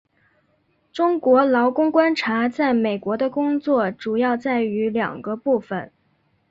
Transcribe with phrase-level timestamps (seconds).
[0.91, 5.91] 中国劳工观察在美国的工作主要在于两个部份。